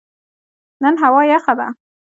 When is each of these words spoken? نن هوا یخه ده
نن 0.83 0.93
هوا 1.03 1.21
یخه 1.33 1.53
ده 1.57 1.67